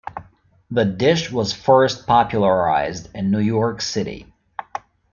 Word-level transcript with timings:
The 0.71 0.83
dish 0.83 1.31
was 1.31 1.53
first 1.53 2.07
popularized 2.07 3.09
in 3.13 3.29
New 3.29 3.37
York 3.39 3.81
City. 3.81 4.33